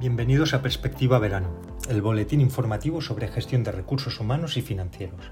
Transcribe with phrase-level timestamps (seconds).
[0.00, 1.60] Bienvenidos a Perspectiva Verano,
[1.90, 5.30] el boletín informativo sobre gestión de recursos humanos y financieros.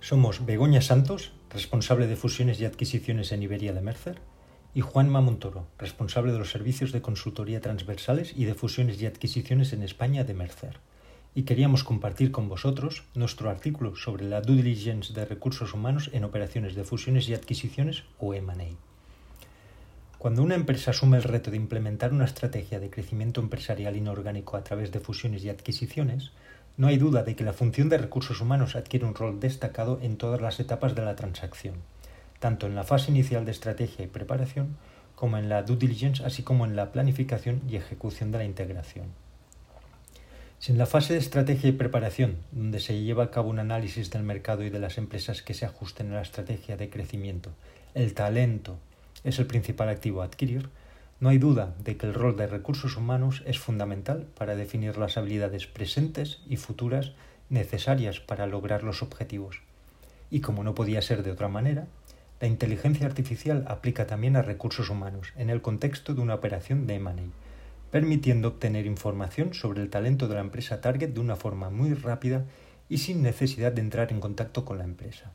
[0.00, 4.22] Somos Begoña Santos, responsable de fusiones y adquisiciones en Iberia de Mercer,
[4.72, 9.74] y Juan Mamontoro, responsable de los servicios de consultoría transversales y de fusiones y adquisiciones
[9.74, 10.80] en España de Mercer.
[11.34, 16.24] Y queríamos compartir con vosotros nuestro artículo sobre la due diligence de recursos humanos en
[16.24, 18.85] operaciones de fusiones y adquisiciones o M&A.
[20.18, 24.64] Cuando una empresa asume el reto de implementar una estrategia de crecimiento empresarial inorgánico a
[24.64, 26.32] través de fusiones y adquisiciones,
[26.78, 30.16] no hay duda de que la función de recursos humanos adquiere un rol destacado en
[30.16, 31.76] todas las etapas de la transacción,
[32.38, 34.76] tanto en la fase inicial de estrategia y preparación,
[35.14, 39.06] como en la due diligence, así como en la planificación y ejecución de la integración.
[40.58, 44.10] Si en la fase de estrategia y preparación, donde se lleva a cabo un análisis
[44.10, 47.50] del mercado y de las empresas que se ajusten a la estrategia de crecimiento,
[47.94, 48.78] el talento,
[49.26, 50.70] es el principal activo a adquirir,
[51.18, 55.16] no hay duda de que el rol de recursos humanos es fundamental para definir las
[55.16, 57.12] habilidades presentes y futuras
[57.50, 59.62] necesarias para lograr los objetivos.
[60.30, 61.88] Y como no podía ser de otra manera,
[62.40, 66.94] la inteligencia artificial aplica también a recursos humanos en el contexto de una operación de
[66.94, 67.14] M&A,
[67.90, 72.44] permitiendo obtener información sobre el talento de la empresa target de una forma muy rápida
[72.88, 75.32] y sin necesidad de entrar en contacto con la empresa.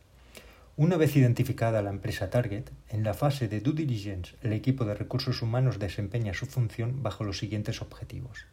[0.77, 4.95] Una vez identificada la empresa target, en la fase de due diligence el equipo de
[4.95, 8.45] recursos humanos desempeña su función bajo los siguientes objetivos.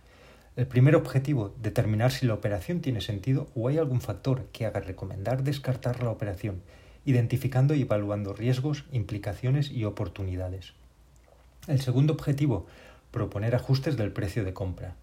[0.57, 4.81] El primer objetivo, determinar si la operación tiene sentido o hay algún factor que haga
[4.81, 6.61] recomendar descartar la operación,
[7.05, 10.73] identificando y evaluando riesgos, implicaciones y oportunidades.
[11.69, 12.67] El segundo objetivo,
[13.13, 14.97] proponer ajustes del precio de compra.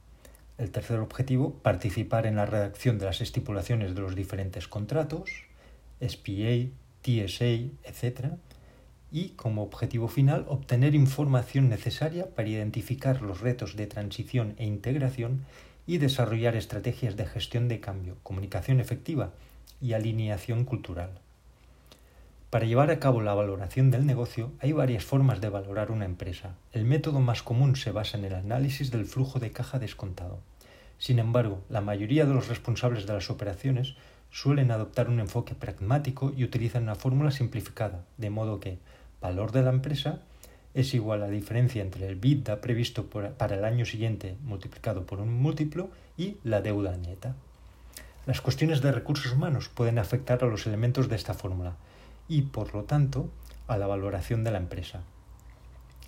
[0.58, 5.30] El tercer objetivo, participar en la redacción de las estipulaciones de los diferentes contratos,
[6.06, 6.68] SPA,
[7.06, 8.34] TSA, etc.
[9.12, 15.46] Y como objetivo final, obtener información necesaria para identificar los retos de transición e integración
[15.86, 19.34] y desarrollar estrategias de gestión de cambio, comunicación efectiva
[19.80, 21.12] y alineación cultural.
[22.50, 26.56] Para llevar a cabo la valoración del negocio hay varias formas de valorar una empresa.
[26.72, 30.40] El método más común se basa en el análisis del flujo de caja descontado.
[30.98, 33.96] Sin embargo, la mayoría de los responsables de las operaciones
[34.36, 38.80] suelen adoptar un enfoque pragmático y utilizan una fórmula simplificada, de modo que
[39.22, 40.20] valor de la empresa
[40.74, 45.22] es igual a la diferencia entre el BIDA previsto para el año siguiente multiplicado por
[45.22, 47.34] un múltiplo y la deuda neta.
[48.26, 51.78] Las cuestiones de recursos humanos pueden afectar a los elementos de esta fórmula
[52.28, 53.30] y, por lo tanto,
[53.70, 55.04] a la valoración de la empresa.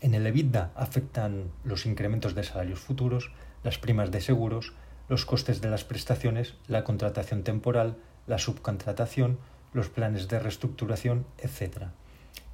[0.02, 3.32] En el EBITDA afectan los incrementos de salarios futuros,
[3.64, 4.74] las primas de seguros,
[5.08, 7.96] los costes de las prestaciones, la contratación temporal,
[8.28, 9.40] la subcontratación,
[9.74, 11.88] los planes de reestructuración, etc.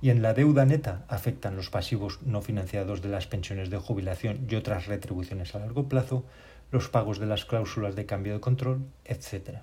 [0.01, 4.45] Y en la deuda neta afectan los pasivos no financiados de las pensiones de jubilación
[4.49, 6.25] y otras retribuciones a largo plazo,
[6.71, 9.59] los pagos de las cláusulas de cambio de control, etc.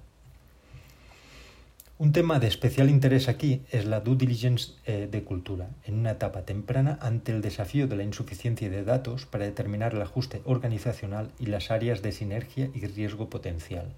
[1.98, 6.12] Un tema de especial interés aquí es la due diligence eh, de cultura, en una
[6.12, 11.30] etapa temprana ante el desafío de la insuficiencia de datos para determinar el ajuste organizacional
[11.38, 13.92] y las áreas de sinergia y riesgo potencial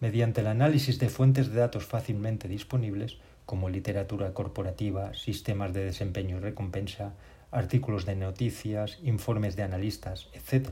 [0.00, 6.38] mediante el análisis de fuentes de datos fácilmente disponibles, como literatura corporativa, sistemas de desempeño
[6.38, 7.14] y recompensa,
[7.50, 10.70] artículos de noticias, informes de analistas, etc.,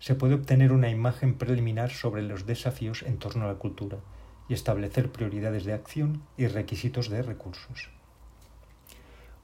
[0.00, 3.98] se puede obtener una imagen preliminar sobre los desafíos en torno a la cultura
[4.48, 7.90] y establecer prioridades de acción y requisitos de recursos.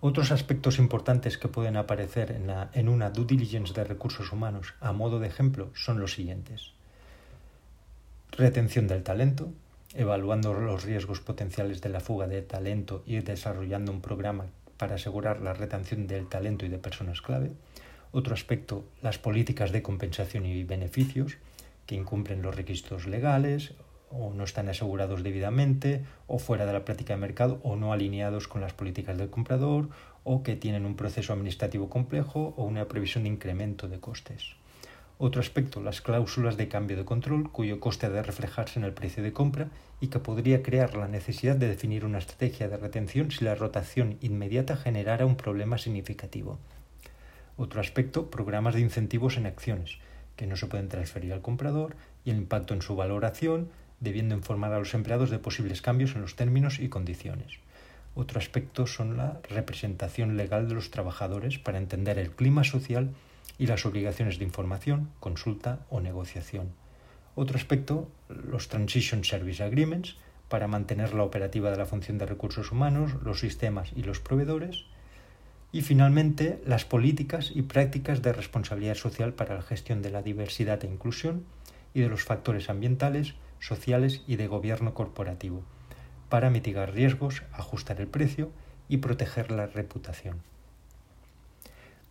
[0.00, 4.92] Otros aspectos importantes que pueden aparecer en, en una due diligence de recursos humanos a
[4.92, 6.75] modo de ejemplo son los siguientes
[8.32, 9.52] retención del talento,
[9.94, 15.40] evaluando los riesgos potenciales de la fuga de talento y desarrollando un programa para asegurar
[15.40, 17.52] la retención del talento y de personas clave.
[18.12, 21.38] Otro aspecto, las políticas de compensación y beneficios
[21.86, 23.74] que incumplen los requisitos legales
[24.10, 28.48] o no están asegurados debidamente o fuera de la práctica de mercado o no alineados
[28.48, 29.88] con las políticas del comprador
[30.24, 34.56] o que tienen un proceso administrativo complejo o una previsión de incremento de costes.
[35.18, 38.92] Otro aspecto, las cláusulas de cambio de control, cuyo coste ha de reflejarse en el
[38.92, 39.68] precio de compra
[39.98, 44.18] y que podría crear la necesidad de definir una estrategia de retención si la rotación
[44.20, 46.58] inmediata generara un problema significativo.
[47.56, 49.96] Otro aspecto, programas de incentivos en acciones,
[50.36, 51.96] que no se pueden transferir al comprador
[52.26, 53.70] y el impacto en su valoración,
[54.00, 57.54] debiendo informar a los empleados de posibles cambios en los términos y condiciones.
[58.14, 63.14] Otro aspecto son la representación legal de los trabajadores para entender el clima social
[63.58, 66.72] y las obligaciones de información, consulta o negociación.
[67.34, 70.16] Otro aspecto, los Transition Service Agreements,
[70.48, 74.84] para mantener la operativa de la función de recursos humanos, los sistemas y los proveedores.
[75.72, 80.82] Y finalmente, las políticas y prácticas de responsabilidad social para la gestión de la diversidad
[80.84, 81.44] e inclusión
[81.92, 85.62] y de los factores ambientales, sociales y de gobierno corporativo,
[86.28, 88.50] para mitigar riesgos, ajustar el precio
[88.88, 90.42] y proteger la reputación.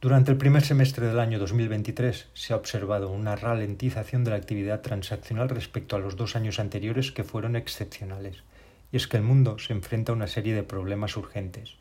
[0.05, 4.81] Durante el primer semestre del año 2023 se ha observado una ralentización de la actividad
[4.81, 8.43] transaccional respecto a los dos años anteriores que fueron excepcionales,
[8.91, 11.77] y es que el mundo se enfrenta a una serie de problemas urgentes,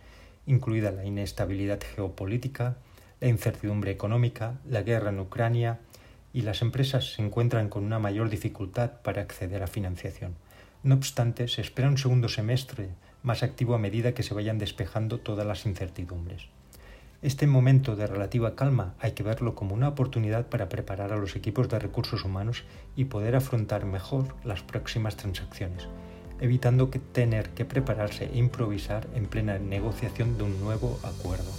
[0.46, 2.78] incluida la inestabilidad geopolítica,
[3.20, 5.80] la incertidumbre económica, la guerra en Ucrania,
[6.32, 10.34] y las empresas se encuentran con una mayor dificultad para acceder a financiación.
[10.82, 12.88] No obstante, se espera un segundo semestre
[13.22, 16.48] más activo a medida que se vayan despejando todas las incertidumbres.
[17.24, 21.36] Este momento de relativa calma hay que verlo como una oportunidad para preparar a los
[21.36, 22.64] equipos de recursos humanos
[22.96, 25.88] y poder afrontar mejor las próximas transacciones,
[26.38, 31.50] evitando que tener que prepararse e improvisar en plena negociación de un nuevo acuerdo.